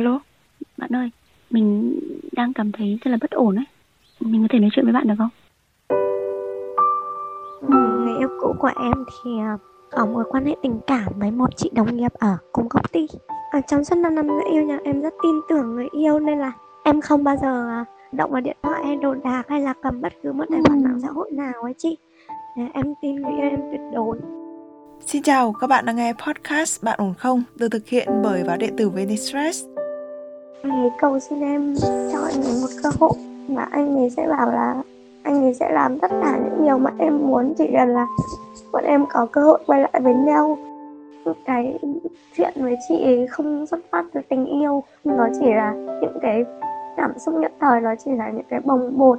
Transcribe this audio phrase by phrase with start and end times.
[0.00, 0.20] Alo,
[0.76, 1.10] bạn ơi,
[1.50, 1.98] mình
[2.32, 3.64] đang cảm thấy rất là bất ổn ấy.
[4.20, 5.28] Mình có thể nói chuyện với bạn được không?
[8.04, 9.56] Người yêu cũ của em thì, ờ,
[9.90, 13.06] có mối quan hệ tình cảm với một chị đồng nghiệp ở cùng công ty.
[13.52, 16.38] Ở trong suốt 5 năm người yêu nhà em rất tin tưởng người yêu nên
[16.38, 16.52] là
[16.84, 20.00] em không bao giờ, à, động vào điện thoại hay đồ đạc hay là cầm
[20.00, 21.96] bất cứ một tài khoản mạng xã hội nào ấy chị.
[22.74, 24.18] Em tin người yêu em tuyệt đối.
[25.06, 27.42] Xin chào, các bạn đang nghe podcast Bạn ổn không?
[27.54, 29.64] Được thực hiện bởi báo điện tử Venice Stress.
[30.62, 31.74] Anh ấy cầu xin em
[32.12, 33.12] cho anh ấy một cơ hội
[33.48, 34.74] và anh ấy sẽ bảo là
[35.22, 38.06] anh ấy sẽ làm tất cả những điều mà em muốn, chỉ cần là
[38.72, 40.58] bọn em có cơ hội quay lại với nhau.
[41.44, 41.78] Cái
[42.36, 46.44] chuyện với chị ấy không xuất phát từ tình yêu, nó chỉ là những cái
[46.96, 49.18] cảm xúc nhất thời, nó chỉ là những cái bồng bột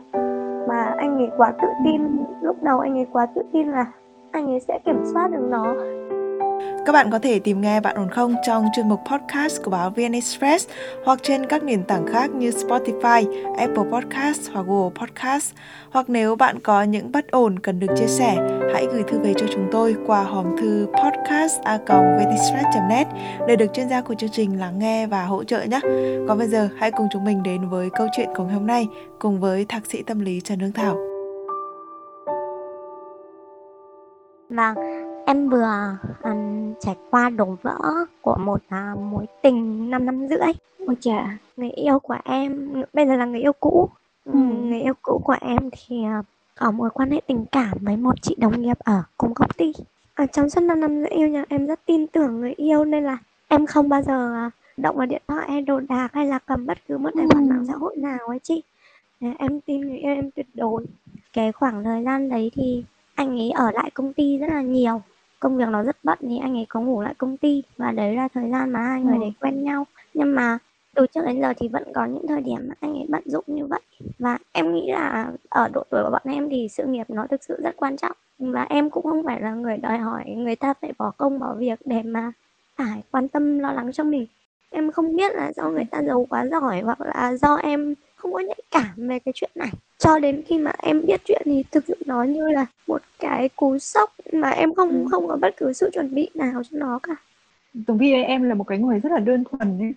[0.68, 2.02] mà anh ấy quá tự tin.
[2.42, 3.86] Lúc đầu anh ấy quá tự tin là
[4.32, 5.76] anh ấy sẽ kiểm soát được nó.
[6.86, 9.90] Các bạn có thể tìm nghe Bạn ổn không trong chuyên mục podcast của báo
[9.90, 10.68] VN Express
[11.06, 15.54] hoặc trên các nền tảng khác như Spotify, Apple Podcast hoặc Google Podcast.
[15.92, 19.34] Hoặc nếu bạn có những bất ổn cần được chia sẻ, hãy gửi thư về
[19.38, 23.08] cho chúng tôi qua hòm thư podcast@vnexpress.net
[23.48, 25.80] để được chuyên gia của chương trình lắng nghe và hỗ trợ nhé.
[26.28, 28.88] Còn bây giờ, hãy cùng chúng mình đến với câu chuyện của ngày hôm nay
[29.20, 30.98] cùng với thạc sĩ tâm lý Trần Hương Thảo.
[34.50, 34.76] Vâng,
[35.26, 37.78] em vừa um, trải qua đổ vỡ
[38.22, 40.54] của một uh, mối tình 5 năm rưỡi.
[40.88, 43.90] Ôi chà, Người yêu của em bây giờ là người yêu cũ.
[44.26, 44.40] Ừ.
[44.40, 46.26] Người yêu cũ của em thì uh,
[46.60, 49.74] có mối quan hệ tình cảm với một chị đồng nghiệp ở cùng công ty.
[50.16, 53.04] Ở trong suốt 5 năm người yêu nhà em rất tin tưởng người yêu nên
[53.04, 56.40] là em không bao giờ uh, động vào điện thoại hay đồ đạc hay là
[56.40, 58.64] cầm bất cứ một tài khoản mạng xã hội nào ấy chị.
[59.38, 60.86] Em tin người yêu em tuyệt đối.
[61.34, 62.84] Cái khoảng thời gian đấy thì
[63.16, 65.02] anh ấy ở lại công ty rất là nhiều
[65.42, 68.16] công việc nó rất bận thì anh ấy có ngủ lại công ty và đấy
[68.16, 69.22] là thời gian mà hai người Ừ.
[69.22, 69.86] đấy quen nhau.
[70.14, 70.58] Nhưng mà
[70.96, 73.44] từ trước đến giờ thì vẫn có những thời điểm mà anh ấy bận rộn
[73.48, 73.82] như vậy.
[74.20, 77.44] Và em nghĩ là ở độ tuổi của bọn em thì sự nghiệp nó thực
[77.44, 78.12] sự rất quan trọng.
[78.40, 81.54] Và em cũng không phải là người đòi hỏi người ta phải bỏ công bỏ
[81.58, 82.32] việc để mà
[82.78, 84.26] phải quan tâm lo lắng cho mình.
[84.70, 88.34] Em không biết là do người ta giàu quá giỏi hoặc là do em không
[88.34, 91.64] có nhạy cảm về cái chuyện này cho đến khi mà em biết chuyện thì
[91.72, 95.06] thực sự nó như là một cái cú sốc mà em không Ừ.
[95.12, 97.16] không có bất cứ sự chuẩn bị nào cho nó cả
[97.88, 99.94] Tường Vi em là một cái người rất là đơn thuần ấy.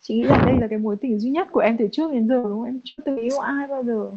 [0.00, 2.28] Chị nghĩ là đây là cái mối tình duy nhất của em từ trước đến
[2.28, 2.64] giờ đúng không?
[2.64, 4.10] Em chưa từng yêu ai bao giờ.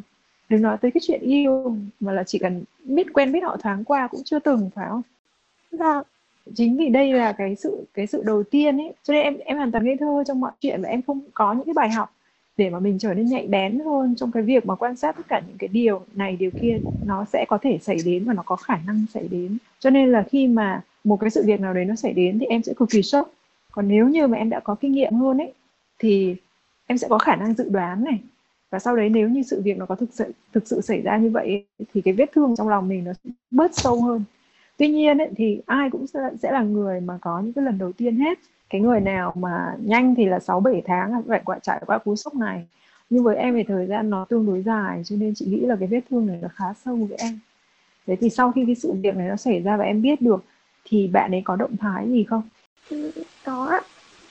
[0.49, 3.83] Đừng nói tới cái chuyện yêu mà là chỉ cần biết quen biết họ thoáng
[3.83, 5.01] qua cũng chưa từng phải không?
[5.71, 6.03] và
[6.55, 9.57] Chính vì đây là cái sự cái sự đầu tiên ấy, cho nên em em
[9.57, 12.13] hoàn toàn ngây thơ trong mọi chuyện và em không có những cái bài học
[12.57, 15.27] để mà mình trở nên nhạy bén hơn trong cái việc mà quan sát tất
[15.27, 18.43] cả những cái điều này điều kia nó sẽ có thể xảy đến và nó
[18.45, 19.57] có khả năng xảy đến.
[19.79, 22.45] Cho nên là khi mà một cái sự việc nào đấy nó xảy đến thì
[22.45, 23.31] em sẽ cực kỳ sốc.
[23.71, 25.53] Còn nếu như mà em đã có kinh nghiệm hơn ấy
[25.99, 26.35] thì
[26.87, 28.19] em sẽ có khả năng dự đoán này
[28.69, 31.17] và sau đấy nếu như sự việc nó có thực sự thực sự xảy ra
[31.17, 34.23] như vậy ấy, thì cái vết thương trong lòng mình nó sẽ bớt sâu hơn
[34.77, 37.77] tuy nhiên ấy, thì ai cũng sẽ, sẽ là người mà có những cái lần
[37.77, 38.39] đầu tiên hết
[38.69, 41.97] cái người nào mà nhanh thì là 6 7 tháng à, phải quả trải qua
[41.97, 42.67] cú sốc này.
[43.09, 45.75] Nhưng với em thì thời gian nó tương đối dài, cho nên chị nghĩ là
[45.79, 47.39] cái vết thương này nó khá sâu với em.
[48.07, 50.43] Thế thì sau khi cái sự việc này nó xảy ra và em biết được,
[50.85, 52.41] thì bạn ấy có động thái gì không?
[52.89, 53.11] Ừ,
[53.45, 53.81] có ạ.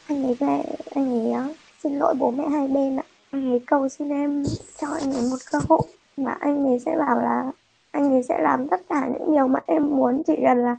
[0.06, 0.62] anh ấy về,
[0.94, 3.04] anh ấy ờ, xin lỗi bố mẹ hai bên ạ.
[3.30, 4.44] Anh ấy cầu xin em
[4.80, 7.52] cho anh ấy một cơ hội và anh ấy sẽ bảo là,
[7.90, 10.76] anh ấy sẽ làm tất cả những điều mà em muốn, chỉ cần là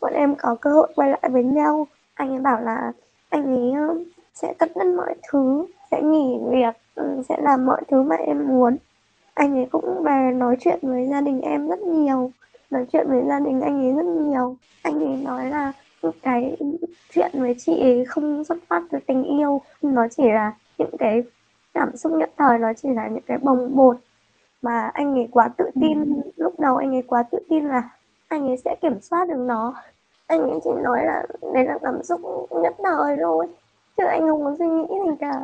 [0.00, 2.92] bọn em có cơ hội quay lại với nhau anh ấy bảo là
[3.28, 3.94] anh ấy ờ,
[4.34, 8.48] sẽ cắt đứt mọi thứ sẽ nghỉ việc ừ, sẽ làm mọi thứ mà em
[8.48, 8.76] muốn.
[9.34, 12.30] Anh ấy cũng về nói chuyện với gia đình em rất nhiều
[12.70, 14.56] nói chuyện với gia đình anh ấy rất nhiều.
[14.82, 15.72] Anh ấy nói là
[16.22, 16.56] cái
[17.14, 21.22] chuyện với chị ấy không xuất phát từ tình yêu nó chỉ là những cái
[21.74, 23.96] cảm xúc nhất thời nó chỉ là những cái bồng bột.
[24.62, 27.88] Mà anh ấy quá tự tin lúc đầu anh ấy quá tự tin là
[28.28, 29.74] anh ấy sẽ kiểm soát được nó
[30.26, 31.22] anh chỉ nói là
[31.54, 33.46] đấy là cảm xúc nhất thời thôi,
[33.96, 35.40] chứ anh không có suy nghĩ gì cả.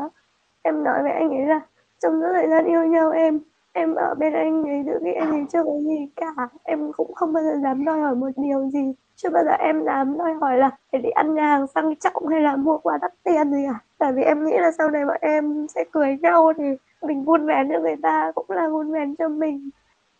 [0.62, 1.60] Em nói với anh ấy là
[1.98, 3.40] trong suốt thời gian yêu nhau em
[3.72, 6.48] em ở bên anh ấy tự nghĩ anh ấy chưa có gì cả.
[6.62, 9.84] Em cũng không bao giờ dám đòi hỏi một điều gì, chưa bao giờ em
[9.84, 12.98] dám đòi hỏi là phải đi ăn nhà hàng sang trọng hay là mua quà
[13.02, 13.78] đắt tiền gì cả.
[13.98, 16.64] Tại vì em nghĩ là sau này bọn em sẽ cưới nhau thì
[17.02, 19.70] mình vun vén cho người ta cũng là vun vén cho mình.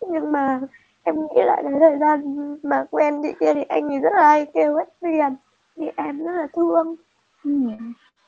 [0.09, 0.61] Nhưng mà
[1.03, 2.21] em nghĩ lại cái thời gian
[2.63, 5.37] mà quen chị kia thì anh ấy rất là hay kêu hết tiền.
[5.77, 6.97] Thì em rất là thương.
[7.45, 7.51] Ừ.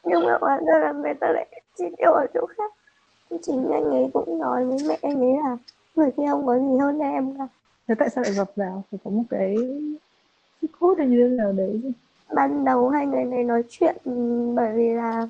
[0.04, 2.72] nhưng mà hóa ra là người ta lại chi tiêu ở chỗ khác.
[3.42, 5.56] Chính anh ấy cũng nói với mẹ anh ấy là
[5.94, 7.46] người kia không có gì hơn em cả.
[7.88, 8.82] Thế tại sao lại gặp vào?
[8.90, 9.56] Phải có một cái
[10.62, 11.90] sức hút hay như thế nào đấy chứ?
[12.34, 13.96] Ban đầu hai người này nói chuyện
[14.54, 15.28] bởi vì là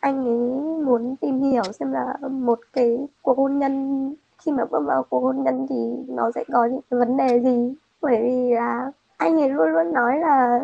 [0.00, 4.14] anh ấy muốn tìm hiểu xem là một cái cuộc hôn nhân
[4.44, 5.76] khi mà bước vào cuộc hôn nhân thì
[6.08, 7.74] nó sẽ có những cái vấn đề gì?
[8.00, 10.60] Bởi vì là anh ấy luôn luôn nói là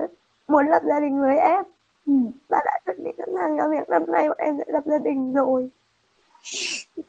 [0.49, 1.65] muốn lập gia đình với em.
[2.07, 2.15] Ừ.
[2.49, 4.99] và đã chuẩn bị sẵn sàng cho việc năm nay bọn em sẽ lập gia
[4.99, 5.71] đình rồi.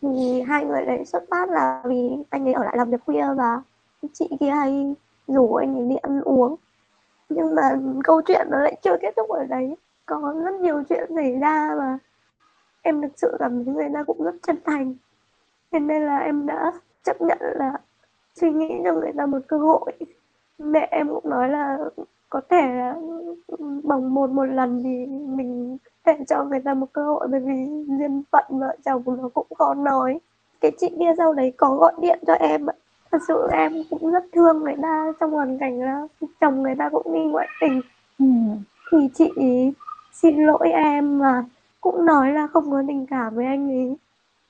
[0.01, 3.25] Thì hai người đấy xuất phát là vì anh ấy ở lại làm việc khuya
[3.37, 3.61] và
[4.13, 4.95] chị kia hay
[5.27, 6.55] rủ anh ấy đi ăn uống.
[7.29, 9.75] Nhưng mà câu chuyện nó lại chưa kết thúc ở đấy.
[10.05, 11.97] Có rất nhiều chuyện xảy ra và
[12.81, 14.95] em thực sự cảm thấy người ta cũng rất chân thành
[15.71, 16.71] thế nên là em đã
[17.03, 17.73] chấp nhận là
[18.35, 19.91] suy nghĩ cho người ta một cơ hội.
[20.59, 21.77] Mẹ em cũng nói là
[22.29, 22.95] có thể là
[23.83, 27.85] bằng một một lần thì mình thể cho người ta một cơ hội bởi vì
[27.87, 30.19] duyên phận vợ chồng nó cũng khó nói.
[30.61, 32.65] Cái chị kia sau đấy có gọi điện cho em
[33.11, 36.07] thật sự em cũng rất thương người ta trong hoàn cảnh là
[36.41, 37.81] chồng người ta cũng đi ngoại tình.
[38.19, 38.25] Ừ.
[38.91, 39.31] thì chị
[40.13, 41.43] xin lỗi em và
[41.81, 43.97] cũng nói là không có tình cảm với anh ấy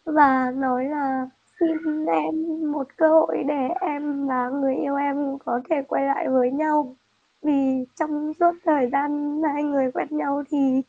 [0.06, 1.28] và nói là
[1.60, 2.36] xin em
[2.72, 6.96] một cơ hội để em và người yêu em có thể quay lại với nhau.
[7.44, 10.81] Vì trong suốt thời gian hai người quen nhau thì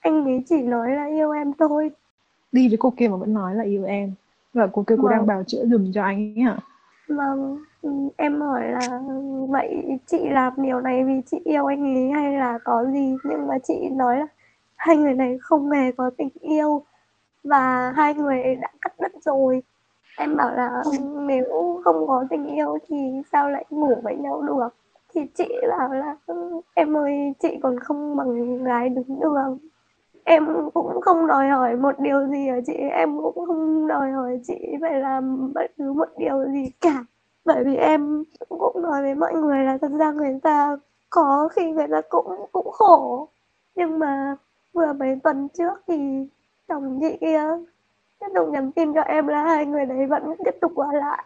[0.00, 1.90] anh ấy chỉ nói là yêu em thôi.
[2.52, 4.12] Đi với cô kia mà vẫn nói là yêu em.
[4.54, 5.12] Và cô kia cô vâng.
[5.12, 6.58] đang bào chữa dùm cho anh ấy hả?
[7.08, 7.58] Vâng.
[8.16, 9.00] Em hỏi là
[9.48, 13.16] vậy chị làm điều này vì chị yêu anh ấy hay là có gì?
[13.24, 14.26] Nhưng mà chị nói là
[14.76, 16.82] hai người này không hề có tình yêu
[17.48, 19.62] và hai người đã cắt đứt rồi.
[20.18, 20.82] Em bảo là
[21.26, 22.96] nếu không có tình yêu thì
[23.32, 24.68] sao lại ngủ với nhau được?
[25.14, 25.48] Thì chị
[25.78, 26.16] bảo là
[26.74, 29.58] em ơi chị còn không bằng gái đứng đường.
[30.24, 32.76] Em cũng không đòi hỏi một điều gì ở chị.
[32.92, 37.04] Em cũng không đòi hỏi chị phải làm bất cứ một điều gì cả.
[37.44, 40.76] Bởi vì em cũng nói với mọi người là thật ra người ta
[41.10, 43.28] có khi người ta cũng cũng khổ.
[43.74, 44.36] Nhưng mà
[44.72, 46.28] vừa mấy tuần trước thì
[46.68, 47.42] chồng chị kia.
[48.20, 51.24] Tiếp tục nhắn tin cho em là hai người đấy vẫn tiếp tục qua lại.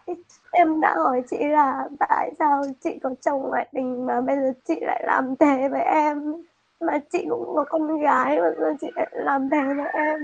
[0.51, 4.53] Em đã hỏi chị là tại sao chị có chồng ngoại tình mà bây giờ
[4.67, 6.33] chị lại làm thế với em?
[6.81, 10.19] Mà chị cũng có con gái mà giờ chị lại làm thế với em.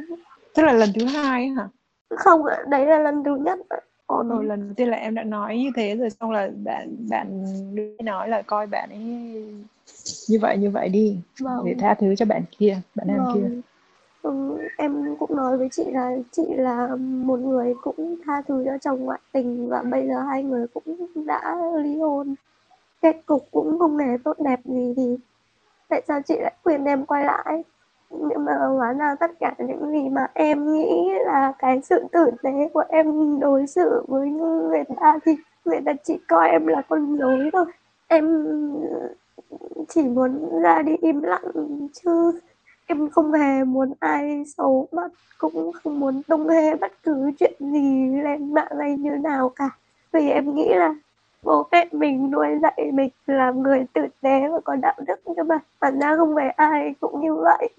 [0.56, 1.68] Tức là lần thứ hai hả?
[2.10, 3.60] Không đấy là lần thứ nhất.
[4.06, 6.96] Ồ, rồi lần đầu tiên là em đã nói như thế rồi xong là bạn
[7.10, 7.46] bạn
[8.04, 9.00] nói là coi bạn ấy
[10.30, 11.18] như vậy như vậy đi.
[11.40, 11.66] Vâng.
[11.66, 13.34] để tha thứ cho bạn kia bạn nam vâng.
[13.34, 13.69] kia
[14.22, 18.78] ừ, em cũng nói với chị là chị là một người cũng tha thứ cho
[18.78, 22.36] chồng ngoại tình và bây giờ hai người cũng đã ly hôn.
[23.02, 25.18] Kết cục cũng không hề tốt đẹp gì thì
[25.90, 27.64] tại sao chị lại khuyên em quay lại?
[28.10, 32.32] Nhưng mà hóa ra tất cả những gì mà em nghĩ là cái sự tử
[32.44, 35.36] tế của em đối xử với người ta thì
[35.66, 37.66] người ta chỉ coi em là con dối thôi.
[38.08, 38.46] Em
[39.88, 42.32] chỉ muốn ra đi im lặng chứ
[42.90, 47.54] em không hề muốn ai xấu mặt cũng không muốn tung hê bất cứ chuyện
[47.60, 49.70] gì lên mạng hay như nào cả.
[50.12, 50.96] Vì em nghĩ là
[51.44, 55.48] bố mẹ mình nuôi dạy mình làm người tử tế và có đạo đức nhưng
[55.48, 55.60] mà.
[55.82, 57.70] Bản ra không phải ai cũng như vậy.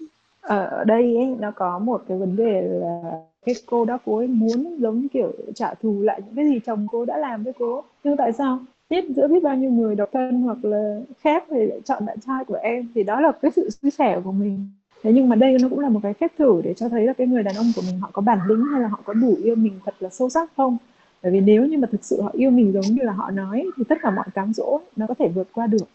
[0.41, 3.01] Ờ, ở đây ấy, nó có một cái vấn đề là
[3.45, 6.87] cái cô đó cô ấy muốn giống kiểu trả thù lại những cái gì chồng
[6.91, 7.83] cô đã làm với cô.
[8.03, 8.59] Nhưng tại sao?
[8.89, 12.17] Biết giữa biết bao nhiêu người độc thân hoặc là khác thì lại chọn bạn
[12.27, 14.69] trai của em thì đó là cái sự suy sẻ của mình
[15.03, 17.13] thế nhưng mà đây nó cũng là một cái phép thử để cho thấy là
[17.13, 19.35] cái người đàn ông của mình họ có bản lĩnh hay là họ có đủ
[19.43, 20.77] yêu mình thật là sâu sắc không?
[21.23, 23.65] Bởi vì nếu như mà thực sự họ yêu mình giống như là họ nói
[23.77, 25.87] thì tất cả mọi cám dỗ nó có thể vượt qua được.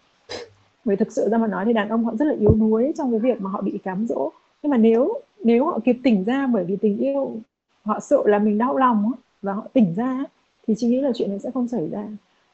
[0.84, 3.10] Vì thực sự ra mà nói thì đàn ông họ rất là yếu đuối trong
[3.10, 4.30] cái việc mà họ bị cám dỗ.
[4.62, 7.36] Nhưng mà nếu nếu họ kịp tỉnh ra bởi vì tình yêu,
[7.82, 10.24] họ sợ là mình đau lòng và họ tỉnh ra
[10.66, 12.04] thì chị nghĩ là chuyện này sẽ không xảy ra.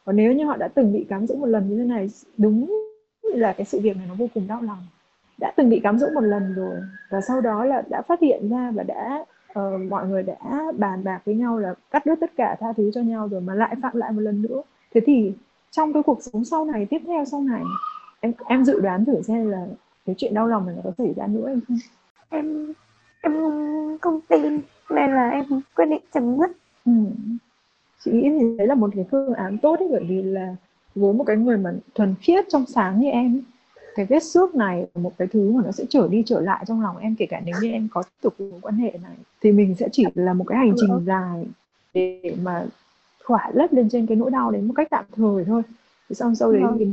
[0.04, 2.82] Còn nếu như họ đã từng bị cám dỗ một lần như thế này, đúng
[3.22, 4.78] là cái sự việc này nó vô cùng đau lòng
[5.38, 6.76] đã từng bị cám dỗ một lần rồi.
[7.10, 9.24] Và sau đó là đã phát hiện ra và đã
[9.58, 12.90] uh, mọi người đã bàn bạc với nhau là cắt đứt tất cả tha thứ
[12.94, 14.62] cho nhau rồi mà lại phạm lại một lần nữa.
[14.94, 15.32] Thế thì
[15.70, 17.62] trong cái cuộc sống sau này tiếp theo sau này
[18.20, 19.66] em em dự đoán thử xem là
[20.06, 21.78] cái chuyện đau lòng này nó có xảy ra nữa em không?
[22.28, 22.72] Em
[23.20, 23.32] em
[24.00, 24.60] không tin
[24.90, 25.44] nên là em
[25.76, 26.50] quyết định chấm dứt.
[26.86, 26.92] Ừ.
[28.04, 30.56] chị nghĩ thì đấy là một cái phương án tốt ấy bởi vì là
[30.94, 33.42] với một cái người mà thuần khiết trong sáng như em
[33.94, 36.64] cái vết xước này là một cái thứ mà nó sẽ trở đi trở lại
[36.68, 39.16] trong lòng em kể cả nếu như em có tiếp tục mối quan hệ này
[39.40, 41.46] thì mình sẽ chỉ là một cái hành trình dài
[41.94, 42.66] để mà
[43.24, 45.62] khỏa lấp lên trên cái nỗi đau đấy một cách tạm thời thôi.
[46.08, 46.86] Thì xong sau đấy thì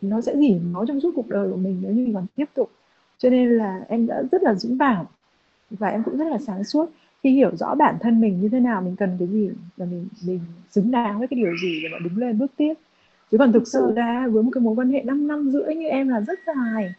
[0.00, 2.44] nó sẽ dỉ máu trong suốt cuộc đời của mình nếu như mình còn tiếp
[2.54, 2.70] tục.
[3.18, 5.06] Cho nên là em đã rất là dũng cảm
[5.70, 6.86] và em cũng rất là sáng suốt
[7.22, 10.08] khi hiểu rõ bản thân mình như thế nào mình cần cái gì và mình
[10.26, 10.40] mình
[10.70, 12.74] xứng đáng với cái điều gì để mà đứng lên bước tiếp
[13.30, 15.88] chứ còn thực sự ra với một cái mối quan hệ 5 năm rưỡi như
[15.88, 16.94] em là rất dài.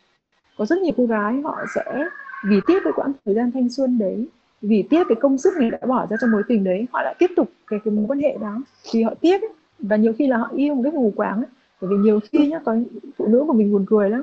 [0.57, 2.05] Có rất nhiều cô gái họ sẽ
[2.43, 4.27] vì tiếc cái quãng thời gian thanh xuân đấy
[4.61, 7.15] vì tiếc cái công sức mình đã bỏ ra trong mối tình đấy họ lại
[7.19, 8.61] tiếp tục cái, cái mối quan hệ đó
[8.93, 9.49] vì họ tiếc ấy.
[9.79, 11.49] và nhiều khi là họ yêu một cái mù quáng ấy.
[11.81, 12.75] bởi vì nhiều khi nhá có
[13.17, 14.21] phụ nữ của mình buồn cười lắm.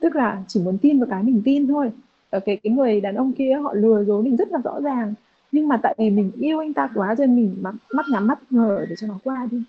[0.00, 1.90] Tức là chỉ muốn tin vào cái mình tin thôi.
[2.30, 5.14] Ở cái cái người đàn ông kia họ lừa dối mình rất là rõ ràng.
[5.52, 8.26] Nhưng mà tại vì mình yêu anh ta quá cho nên mình mắt, mắt nhắm
[8.26, 9.62] mắt ngờ để cho nó qua đi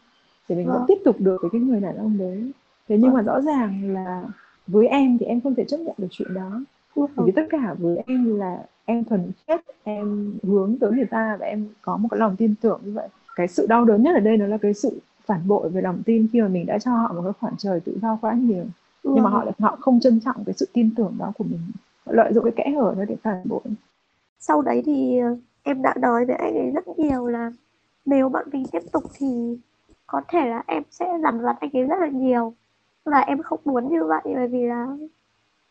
[0.49, 0.85] thì mình vẫn Vâng.
[0.87, 2.51] tiếp tục được với cái người đàn ông đấy.
[2.87, 4.23] Thế nhưng mà rõ ràng là
[4.67, 6.61] với em thì em không thể chấp nhận được chuyện đó.
[6.95, 11.37] Bởi vì tất cả với em là em thuần khiết em hướng tới người ta
[11.39, 13.07] và em có một cái lòng tin tưởng như vậy.
[13.35, 16.01] Cái sự đau đớn nhất ở đây nó là cái sự phản bội về lòng
[16.05, 18.65] tin khi mà mình đã cho họ một cái khoảng trời tự do quá nhiều.
[19.03, 21.59] Nhưng mà họ lại họ không trân trọng cái sự tin tưởng đó của mình.
[22.05, 23.61] Họ lợi dụng cái kẽ hở đó để phản bội.
[24.39, 27.51] Sau đấy thì ờ, em đã nói với anh ấy rất nhiều là
[28.05, 29.57] nếu bọn mình tiếp tục thì
[30.11, 32.53] có thể là em sẽ dằn vặt anh ấy rất là nhiều.
[33.05, 34.87] Và em không muốn như vậy bởi vì là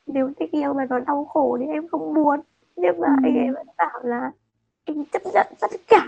[0.06, 2.40] nếu tình yêu mà nó đau khổ thì em không muốn.
[2.76, 4.30] Nhưng mà anh ấy vẫn bảo là
[4.84, 6.06] anh chấp nhận tất cả.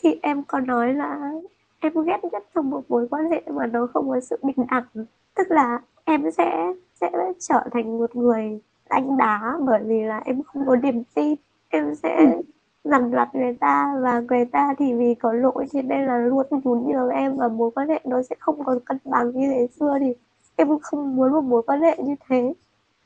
[0.00, 1.32] Thì em có nói là
[1.80, 5.06] em ghét nhất trong một mối quan hệ mà nó không có sự bình đẳng.
[5.34, 8.60] Tức là em sẽ sẽ trở thành một người
[8.90, 11.34] đánh đá bởi vì là em không có niềm tin.
[11.68, 12.42] Em sẽ
[12.84, 16.46] dằn vặt người ta và người ta thì vì có lỗi cho nên là luôn
[16.50, 19.68] nhún nhường em và mối quan hệ nó sẽ không còn cân bằng như ngày
[19.68, 20.14] xưa thì
[20.56, 22.54] em không muốn một mối quan hệ như thế.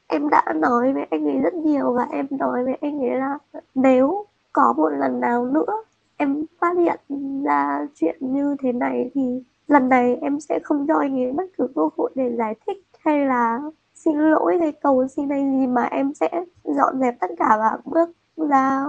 [0.07, 3.39] Em đã nói với anh ấy rất nhiều và em nói với anh ấy là
[3.75, 5.83] nếu có một lần nào nữa
[6.17, 7.01] em phát hiện
[7.45, 11.45] ra chuyện như thế này thì lần này em sẽ không cho anh ấy bất
[11.59, 13.61] cứ cơ hội để giải thích hay là
[13.95, 17.79] xin lỗi hay cầu xin hay gì mà em sẽ dọn dẹp tất cả và
[17.85, 18.85] bước ra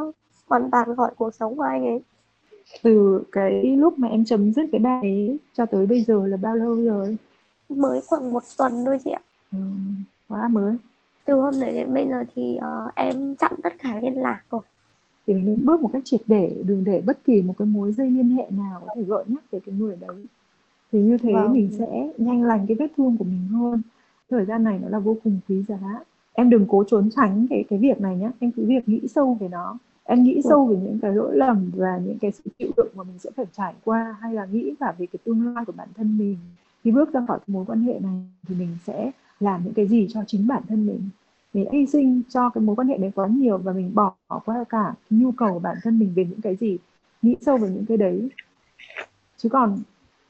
[0.47, 2.01] hoàn toàn khỏi cuộc sống của anh ấy.
[2.83, 6.37] Từ cái lúc mà em chấm dứt cái bài ấy cho tới bây giờ là
[6.37, 7.17] bao lâu rồi?
[7.69, 9.21] Mới khoảng một tuần thôi chị ạ.
[9.51, 9.57] Ừ,
[10.29, 10.75] quá mới.
[11.25, 14.61] Từ hôm đấy đến bây giờ thì ờ, em chặn tất cả liên lạc rồi.
[15.27, 18.11] Thì mình bước một cách triệt để đừng để bất kỳ một cái mối dây
[18.11, 20.25] liên hệ nào có thể gợi nhắc về cái người đấy.
[20.91, 21.53] Thì như thế Vâng.
[21.53, 23.81] mình sẽ nhanh lành cái vết thương của mình hơn.
[24.29, 25.99] Thời gian này nó là vô cùng quý giá.
[26.33, 29.37] Em đừng cố trốn tránh cái cái việc này nhé em cứ việc nghĩ sâu
[29.39, 32.71] về nó em nghĩ sâu về những cái lỗi lầm và những cái sự chịu
[32.77, 35.65] đựng mà mình sẽ phải trải qua hay là nghĩ cả về cái tương lai
[35.65, 36.37] của bản thân mình.
[36.83, 40.07] Khi bước ra khỏi mối quan hệ này thì mình sẽ làm những cái gì
[40.09, 41.09] cho chính bản thân mình?
[41.53, 44.15] Mình đã hy sinh cho cái mối quan hệ đấy quá nhiều và mình bỏ
[44.45, 46.77] qua cả nhu cầu của bản thân mình về những cái gì?
[47.21, 48.29] Nghĩ sâu về những cái đấy.
[49.37, 49.77] Chứ còn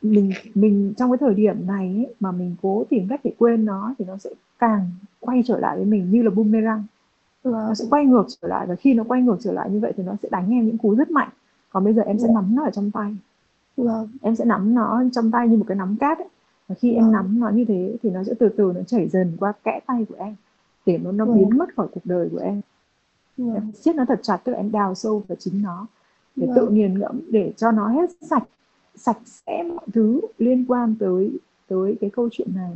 [0.02, 3.66] mình mình trong cái thời điểm này ấy, mà mình cố tìm cách để quên
[3.66, 4.30] nó thì nó sẽ
[4.60, 6.84] càng quay trở lại với mình như là boomerang
[7.52, 9.94] nó sẽ quay ngược trở lại và khi nó quay ngược trở lại như vậy
[9.98, 11.30] thì nó sẽ đánh em những cú rất mạnh
[11.70, 13.16] còn bây giờ em sẽ nắm nó ở trong tay
[13.78, 16.28] vâng em sẽ nắm nó trong tay như một cái nắm cát ấy.
[16.68, 17.12] và khi em Vâng.
[17.12, 20.06] nắm nó như thế thì nó sẽ từ từ nó chảy dần qua kẽ tay
[20.10, 20.36] của em
[20.86, 21.38] để nó nó Vâng.
[21.38, 22.62] biến mất khỏi cuộc đời của em
[23.38, 25.88] vâng em siết nó thật chặt tức là em đào sâu vào chính nó
[26.36, 26.56] để Vâng.
[26.56, 28.44] tự nghiền ngẫm để cho nó hết sạch
[28.96, 31.32] sạch sẽ mọi thứ liên quan tới
[31.68, 32.72] tới cái câu chuyện này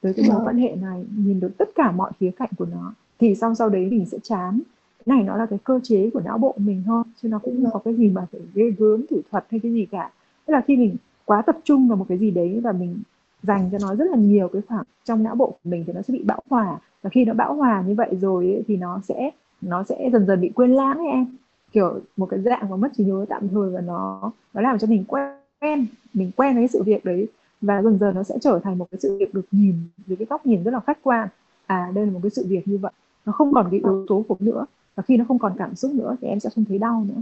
[0.00, 0.46] tới cái mối Vâng.
[0.46, 3.68] quan hệ này nhìn được tất cả mọi khía cạnh của nó thì sau sau
[3.68, 4.60] đấy mình sẽ chán.
[5.06, 7.62] Cái này nó là cái cơ chế của não bộ mình thôi chứ nó cũng
[7.62, 10.10] không có cái gì mà phải ghê gớm thủ thuật hay cái gì cả.
[10.46, 13.02] Tức là khi mình quá tập trung vào một cái gì đấy và mình
[13.42, 16.02] dành cho nó rất là nhiều cái khoảng trong não bộ của mình thì nó
[16.02, 16.78] sẽ bị bão hòa.
[17.02, 19.30] Và khi nó bão hòa như vậy rồi ấy, thì nó sẽ
[19.60, 21.26] nó sẽ dần dần bị quên lãng ấy em.
[21.72, 24.86] Kiểu một cái dạng mà mất trí nhớ tạm thời và nó nó làm cho
[24.86, 27.26] mình quen mình quen với cái sự việc đấy.
[27.60, 29.74] Và dần dần nó sẽ trở thành một cái sự việc được nhìn
[30.06, 31.28] dưới cái góc nhìn rất là khách quan.
[31.66, 32.92] À đây là một cái sự việc như vậy
[33.26, 34.66] nó không còn cái yếu tố phục nữa.
[34.94, 37.20] Và khi nó không còn cảm xúc nữa thì em sẽ không thấy đau nữa.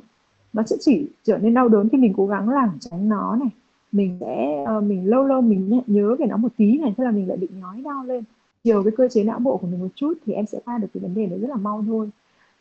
[0.53, 3.49] Nó sẽ chỉ trở nên đau đớn khi mình cố gắng làm tránh nó này.
[3.93, 7.11] Mình sẽ ờ, mình lâu lâu mình nhớ về nó một tí này thế là
[7.11, 8.25] mình lại bị nhói đau lên.
[8.65, 10.87] Chiều cái cơ chế não bộ của mình một chút thì em sẽ qua được
[10.95, 12.11] cái vấn đề đấy rất là mau thôi.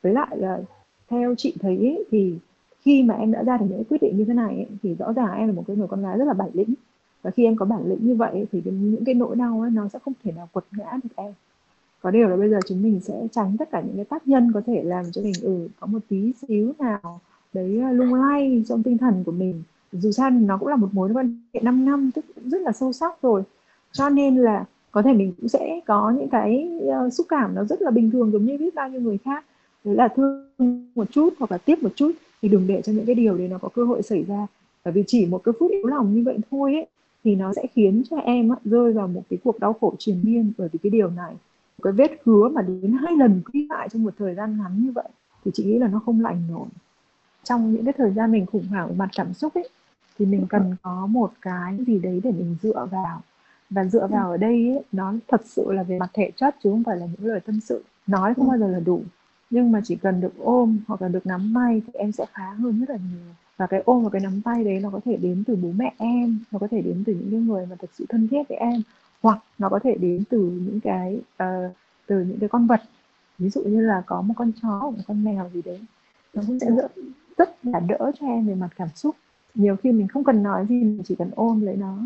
[0.01, 0.61] Với lại là
[1.09, 2.35] theo chị thấy ấy, thì
[2.81, 5.13] khi mà em đã ra được những quyết định như thế này ấy, thì rõ
[5.13, 6.73] ràng em là một cái người con gái rất là bản lĩnh.
[7.21, 9.71] Và khi em có bản lĩnh như vậy ấy, thì những cái nỗi đau ấy,
[9.71, 11.33] nó sẽ không thể nào quật ngã được em
[12.01, 14.51] có điều là bây giờ chúng mình sẽ tránh tất cả những cái tác nhân
[14.53, 17.21] có thể làm cho mình ừ có một tí xíu nào
[17.53, 19.63] đấy à, lung lay trong tinh thần của mình.
[19.91, 22.71] Dù sao nó cũng là một mối quan hệ 5 năm tức cũng rất là
[22.71, 23.43] sâu sắc rồi.
[23.91, 26.69] Cho nên là có thể mình cũng sẽ có những cái
[27.05, 29.45] uh, xúc cảm nó rất là bình thường giống như biết bao nhiêu người khác.
[29.83, 30.47] Đấy là thương
[30.95, 33.47] một chút hoặc là tiếc một chút thì đừng để cho những cái điều đấy
[33.47, 34.47] nó có cơ hội xảy ra.
[34.85, 36.87] Bởi vì chỉ một cái phút yếu lòng như vậy thôi ấy
[37.23, 40.19] thì nó sẽ khiến cho em á, rơi vào một cái cuộc đau khổ triền
[40.23, 41.33] miên bởi vì cái điều này
[41.83, 44.91] cái vết hứa mà đến hai lần quy lại trong một thời gian ngắn như
[44.91, 45.09] vậy
[45.45, 46.67] thì chị nghĩ là nó không lành nổi.
[47.43, 49.69] Trong những cái thời gian mình khủng hoảng về mặt cảm xúc ấy
[50.19, 53.21] thì mình cần có một cái gì đấy để mình dựa vào.
[53.69, 56.71] Và dựa vào ở đây ấy, nó thật sự là về mặt thể chất chứ
[56.71, 57.83] không phải là những lời tâm sự.
[58.07, 59.01] Nói không bao giờ là đủ.
[59.49, 62.53] Nhưng mà chỉ cần được ôm hoặc là được nắm tay thì em sẽ khá
[62.53, 63.33] hơn rất là nhiều.
[63.57, 65.93] Và cái ôm và cái nắm tay đấy nó có thể đến từ bố mẹ
[65.97, 68.57] em nó có thể đến từ những cái người mà thật sự thân thiết với
[68.57, 68.81] em
[69.21, 71.73] hoặc nó có thể đến từ những cái uh,
[72.07, 72.81] từ những cái con vật.
[73.39, 75.79] Ví dụ như là có một con chó hoặc một con mèo gì đấy.
[76.33, 76.91] Nó cũng sẽ rất,
[77.37, 79.15] rất là đỡ cho em về mặt cảm xúc.
[79.55, 81.97] Nhiều khi mình không cần nói gì mình chỉ cần ôm lấy nó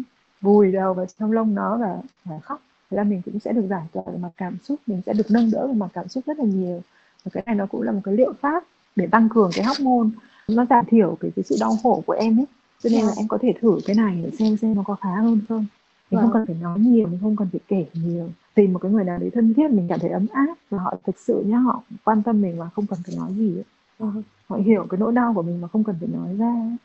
[0.42, 2.62] vùi đầu vào trong lông nó và, và khóc.
[2.92, 5.26] Thế là mình cũng sẽ được giải tỏa về mặt cảm xúc mình sẽ được
[5.30, 6.82] nâng đỡ về mặt cảm xúc rất là nhiều.
[7.24, 8.64] Và cái này nó cũng là một cái liệu pháp
[8.96, 10.10] để tăng cường cái hormone.
[10.48, 12.46] Nó giảm thiểu cái, cái sự đau khổ của em ấy.
[12.84, 13.14] Cho nên là dạ.
[13.18, 15.66] em có thể thử cái này để xem xem nó có khá hơn không
[16.12, 18.92] mình không cần phải nói nhiều mình không cần phải kể nhiều tìm một cái
[18.92, 21.58] người nào đấy thân thiết mình cảm thấy ấm áp và họ thực sự nhá
[21.58, 23.62] họ quan tâm mình mà không cần phải nói gì.
[24.00, 24.08] Ừ.
[24.48, 26.78] họ hiểu cái nỗi đau của mình mà không cần phải nói ra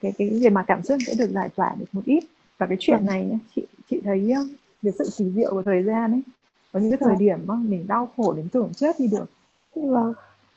[0.00, 2.24] cái cái về mặt cảm xúc sẽ được giải tỏa được một ít
[2.58, 3.06] và cái chuyện vâng.
[3.06, 4.32] này nhá, chị chị thấy
[4.82, 6.22] cái sự kỳ diệu của thời gian ấy
[6.72, 7.18] có những cái thời vâng.
[7.18, 9.30] điểm đó, mình đau khổ đến tưởng chết đi được
[9.74, 10.12] vâng.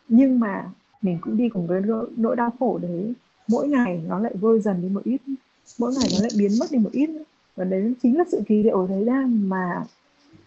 [0.08, 0.70] nhưng mà
[1.02, 1.82] mình cũng đi cùng với
[2.18, 3.14] nỗi đau khổ đấy
[3.48, 5.22] mỗi ngày nó lại vơi dần đi một ít
[5.80, 7.10] mỗi ngày nó lại biến mất đi một ít
[7.58, 9.84] và đấy chính là sự kỳ diệu đấy thời gian mà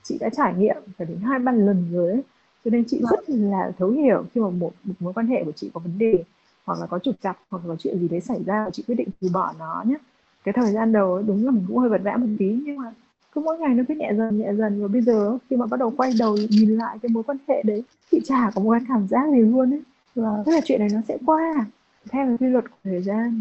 [0.02, 2.22] chị đã trải nghiệm phải đến hai ba lần rồi ấy.
[2.64, 5.52] Cho nên chị rất là thấu hiểu khi mà một, một mối quan hệ của
[5.52, 6.24] chị có vấn đề
[6.64, 8.82] hoặc là có trục trặc hoặc là có chuyện gì đấy xảy ra và chị
[8.86, 9.96] quyết định từ bỏ nó nhé
[10.44, 12.76] cái thời gian đầu ấy, đúng là mình cũng hơi vật vã một tí nhưng
[12.76, 12.92] mà
[13.32, 14.82] cứ mỗi ngày nó cứ nhẹ dần nhẹ dần.
[14.82, 17.62] Và bây giờ khi mà bắt đầu quay đầu nhìn lại cái mối quan hệ
[17.62, 19.82] đấy chị chả có một cái cảm giác gì luôn ấy.
[20.14, 21.66] Và tức là chuyện này nó sẽ qua
[22.10, 23.40] theo cái quy luật của thời gian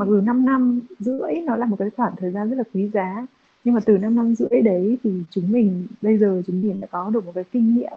[0.00, 2.90] mặc dù 5 năm rưỡi nó là một cái khoảng thời gian rất là quý
[2.92, 3.26] giá,
[3.64, 6.86] nhưng mà từ 5 năm rưỡi đấy thì chúng mình, bây giờ chúng mình đã
[6.90, 7.92] có được một cái kinh nghiệm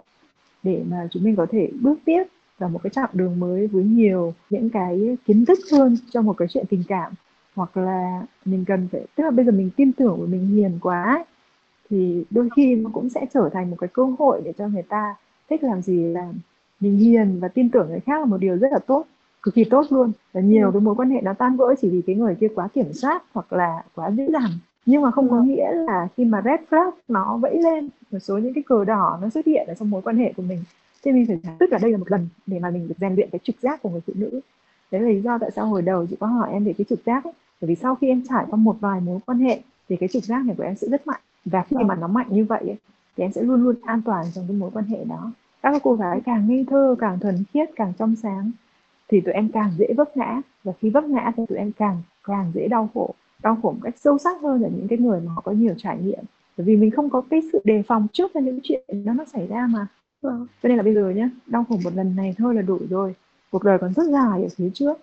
[0.62, 2.24] để mà chúng mình có thể bước tiếp
[2.58, 6.32] vào một cái chặng đường mới với nhiều những cái kiến thức hơn cho một
[6.32, 7.12] cái chuyện tình cảm.
[7.54, 10.78] Hoặc là mình cần phải, tức là bây giờ mình tin tưởng của mình hiền
[10.80, 11.24] quá
[11.90, 14.82] thì đôi khi nó cũng sẽ trở thành một cái cơ hội để cho người
[14.82, 15.14] ta
[15.50, 16.34] thích làm gì làm
[16.80, 19.04] mình hiền và tin tưởng người khác là một điều rất là tốt
[19.44, 20.12] cực kỳ tốt luôn.
[20.32, 20.72] Và nhiều ừ.
[20.72, 23.22] cái mối quan hệ nó tan vỡ chỉ vì cái người kia quá kiểm soát
[23.32, 24.50] hoặc là quá dữ dằn
[24.86, 25.42] nhưng mà không có ừ.
[25.42, 29.18] nghĩa là khi mà red flag nó vẫy lên một số những cái cờ đỏ
[29.22, 30.64] nó xuất hiện ở trong mối quan hệ của mình
[31.04, 33.30] thì mình phải tức là đây là một lần để mà mình được rèn luyện
[33.30, 34.40] cái trực giác của người phụ nữ.
[34.90, 37.04] Đấy là lý do tại sao hồi đầu chị có hỏi em về cái trực
[37.06, 37.32] giác ấy.
[37.60, 40.24] Bởi vì sau khi em trải qua một vài mối quan hệ thì cái trực
[40.24, 41.20] giác này của em sẽ rất mạnh.
[41.44, 42.76] Và khi mà nó mạnh như vậy ấy,
[43.16, 45.32] thì em sẽ luôn luôn an toàn trong cái mối quan hệ đó.
[45.62, 48.50] Các cô gái càng ngây thơ càng thuần khiết càng trong sáng
[49.08, 50.40] thì tụi em càng dễ vấp ngã.
[50.64, 53.14] Và khi vấp ngã thì tụi em càng càng dễ đau khổ.
[53.42, 55.74] Đau khổ một cách sâu sắc hơn là những cái người mà họ có nhiều
[55.78, 56.24] trải nghiệm.
[56.56, 59.24] Bởi vì mình không có cái sự đề phòng trước cho những chuyện đó nó
[59.24, 59.86] xảy ra mà.
[60.22, 60.46] Vâng.
[60.62, 63.14] cho nên là bây giờ nhá đau khổ một lần này thôi là đủ rồi.
[63.50, 64.98] Cuộc đời còn rất dài ở phía trước.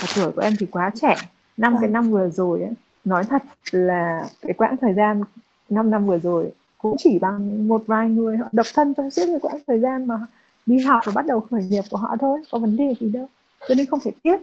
[0.00, 1.16] Và tuổi của em thì quá trẻ.
[1.56, 1.80] Năm vâng.
[1.80, 2.72] cái năm vừa rồi ấy,
[3.04, 5.22] nói thật là cái quãng thời gian
[5.70, 9.22] 5 năm vừa rồi cũng chỉ bằng một vài người họ độc thân trong suốt
[9.26, 10.26] cái quãng thời gian mà
[10.66, 13.28] đi học và bắt đầu khởi nghiệp của họ thôi có vấn đề gì đâu
[13.68, 14.36] cho nên không phải tiếc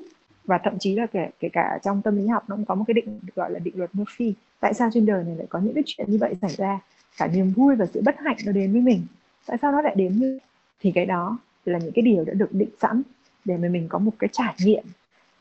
[0.46, 2.84] và thậm chí là kể kể cả trong tâm lý học nó cũng có một
[2.88, 4.34] cái định, gọi là định luật Murphy.
[4.60, 6.80] Tại sao trên đời này lại có những cái chuyện như vậy xảy ra?
[7.18, 9.06] Cả niềm vui và sự bất hạnh nó đến với mình.
[9.46, 10.40] Tại sao nó lại đến như
[10.80, 13.02] thì cái đó là những cái điều đã được định sẵn
[13.46, 14.84] để mà mình có một cái trải nghiệm,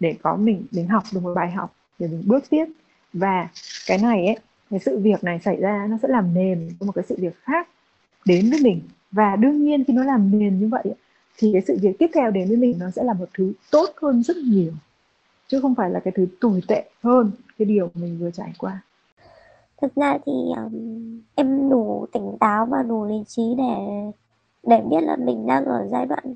[0.01, 2.67] để có mình mình học được một bài học để mình bước tiếp.
[3.13, 3.49] Và
[3.87, 4.39] cái này ấy,
[4.71, 7.35] cái sự việc này xảy ra nó sẽ làm nền cho một cái sự việc
[7.43, 7.69] khác
[8.25, 8.81] đến với mình.
[9.11, 10.85] Và đương nhiên khi nó làm nền như vậy
[11.39, 13.91] thì cái sự việc tiếp theo đến với mình nó sẽ là một thứ tốt
[13.97, 14.73] hơn rất nhiều
[15.49, 18.81] chứ không phải là cái thứ tồi tệ hơn cái điều mình vừa trải qua.
[19.81, 23.75] Thực ra thì um, em đủ tỉnh táo và đủ lý trí để
[24.63, 26.35] để biết là mình đang ở giai đoạn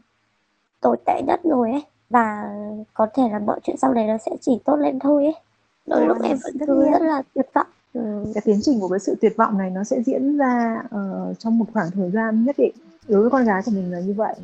[0.81, 1.83] tồi tệ nhất rồi ấy.
[2.11, 2.55] Và
[2.95, 5.35] có thể là mọi chuyện sau này nó sẽ chỉ tốt lên thôi ấy.
[5.87, 7.67] Đôi lúc em vẫn cứ rất là tuyệt vọng.
[7.93, 8.25] Ừ.
[8.35, 11.59] cái tiến trình của cái sự tuyệt vọng này nó sẽ diễn ra uh, trong
[11.59, 12.75] một khoảng thời gian nhất định.
[13.09, 14.35] Đối với con gái của mình là như vậy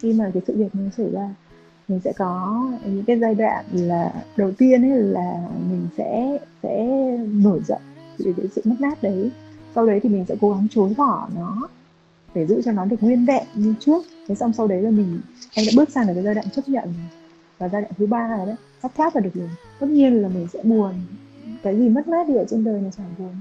[0.00, 1.34] khi mà cái sự việc nó xảy ra,
[1.88, 6.86] mình sẽ có những cái giai đoạn là đầu tiên ấy là mình sẽ sẽ
[7.32, 7.80] nổi giận
[8.18, 9.30] vì cái sự mất mát đấy.
[9.74, 11.68] Sau đấy thì mình sẽ cố gắng chối bỏ nó
[12.34, 14.04] để giữ cho nó được nguyên vẹn như trước.
[14.28, 15.20] Thế xong sau đấy là mình,
[15.54, 16.94] em đã bước sang được cái giai đoạn chấp nhận
[17.58, 19.50] và giai đoạn thứ ba rồi đấy sắp thoát là được rồi.
[19.80, 20.94] Tất nhiên là mình sẽ buồn.
[21.62, 23.32] Cái gì mất mát đi ở trên đời này chẳng buồn.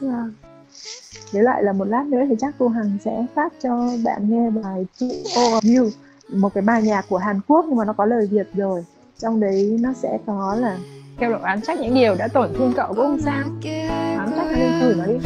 [0.00, 0.53] Yeah.
[0.74, 1.22] Vâng.
[1.32, 4.50] với lại là một lát nữa thì chắc cô hằng sẽ phát cho bạn nghe
[4.50, 5.90] bài Two All of You,
[6.28, 8.84] một cái bài nhạc của Hàn Quốc nhưng mà nó có lời Việt rồi.
[9.18, 10.78] Trong đấy nó sẽ có là
[11.18, 13.42] kêu độ án trách những điều đã tổn thương cậu cũng không sao
[14.18, 15.18] án trách lên thử nó đi